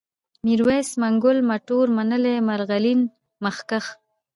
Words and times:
ميرويس، 0.45 0.89
منگول، 1.01 1.37
مټور، 1.49 1.87
منلی، 1.97 2.35
مرغلين، 2.47 2.99
مخکښ 3.43 3.85